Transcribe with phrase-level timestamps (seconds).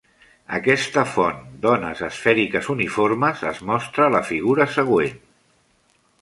[0.59, 5.23] Aquesta font d'ones esfèriques uniformes es mostra a la figura següent.